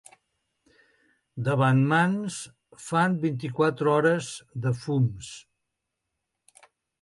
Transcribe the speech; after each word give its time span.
Davant 1.47 1.81
Mans 1.91 2.37
fan 2.85 3.19
vint-i-quatre 3.27 3.93
hores 3.93 4.31
de 4.65 4.73
fums. 4.81 5.31